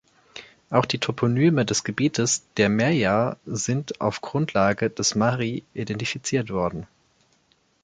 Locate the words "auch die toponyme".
0.71-1.63